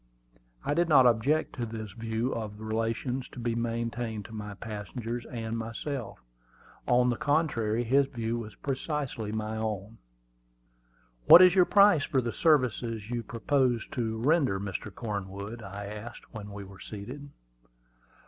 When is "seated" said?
16.79-17.29